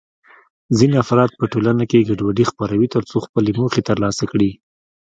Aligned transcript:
ځینې 0.77 0.95
افراد 1.03 1.29
په 1.39 1.45
ټولنه 1.53 1.83
کې 1.89 2.05
ګډوډي 2.09 2.43
خپروي 2.51 2.87
ترڅو 2.95 3.17
خپلې 3.25 3.51
موخې 3.59 3.81
ترلاسه 3.89 4.23
کړي. 4.31 4.51